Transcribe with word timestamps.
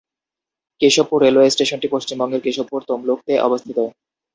Keshabpur 0.81 1.19
railway 1.21 1.49
স্টেশনটি 1.49 1.87
পশ্চিমবঙ্গের 1.91 2.43
কেশবপুর, 2.45 2.79
তমলুক 2.89 3.19
তে 3.27 3.33
অবস্থিত। 3.39 3.77